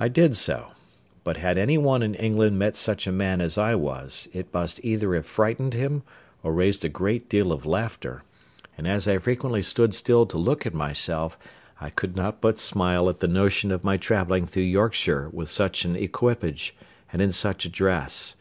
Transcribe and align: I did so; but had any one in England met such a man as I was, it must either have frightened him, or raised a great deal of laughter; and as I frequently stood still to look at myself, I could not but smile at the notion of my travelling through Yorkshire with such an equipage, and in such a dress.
I 0.00 0.08
did 0.08 0.34
so; 0.34 0.72
but 1.22 1.36
had 1.36 1.56
any 1.58 1.78
one 1.78 2.02
in 2.02 2.14
England 2.16 2.58
met 2.58 2.74
such 2.74 3.06
a 3.06 3.12
man 3.12 3.40
as 3.40 3.56
I 3.56 3.76
was, 3.76 4.26
it 4.32 4.52
must 4.52 4.84
either 4.84 5.14
have 5.14 5.26
frightened 5.26 5.74
him, 5.74 6.02
or 6.42 6.52
raised 6.52 6.84
a 6.84 6.88
great 6.88 7.28
deal 7.28 7.52
of 7.52 7.64
laughter; 7.64 8.24
and 8.76 8.88
as 8.88 9.06
I 9.06 9.16
frequently 9.18 9.62
stood 9.62 9.94
still 9.94 10.26
to 10.26 10.38
look 10.38 10.66
at 10.66 10.74
myself, 10.74 11.38
I 11.80 11.90
could 11.90 12.16
not 12.16 12.40
but 12.40 12.58
smile 12.58 13.08
at 13.08 13.20
the 13.20 13.28
notion 13.28 13.70
of 13.70 13.84
my 13.84 13.96
travelling 13.96 14.44
through 14.46 14.64
Yorkshire 14.64 15.28
with 15.32 15.48
such 15.48 15.84
an 15.84 15.94
equipage, 15.94 16.74
and 17.12 17.22
in 17.22 17.30
such 17.30 17.64
a 17.64 17.68
dress. 17.68 18.34